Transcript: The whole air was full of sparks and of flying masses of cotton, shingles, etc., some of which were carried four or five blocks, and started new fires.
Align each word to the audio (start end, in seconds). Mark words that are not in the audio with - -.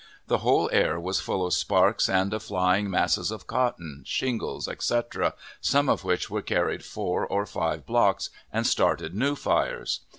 The 0.25 0.39
whole 0.39 0.67
air 0.73 0.99
was 0.99 1.19
full 1.19 1.45
of 1.45 1.53
sparks 1.53 2.09
and 2.09 2.33
of 2.33 2.41
flying 2.41 2.89
masses 2.89 3.29
of 3.29 3.45
cotton, 3.45 4.01
shingles, 4.03 4.67
etc., 4.67 5.35
some 5.59 5.89
of 5.89 6.03
which 6.03 6.27
were 6.27 6.41
carried 6.41 6.83
four 6.83 7.27
or 7.27 7.45
five 7.45 7.85
blocks, 7.85 8.31
and 8.51 8.65
started 8.65 9.13
new 9.13 9.35
fires. 9.35 9.99